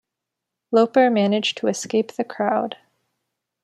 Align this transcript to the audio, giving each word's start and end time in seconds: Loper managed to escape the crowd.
Loper 0.71 1.11
managed 1.11 1.59
to 1.59 1.67
escape 1.67 2.13
the 2.13 2.23
crowd. 2.23 2.75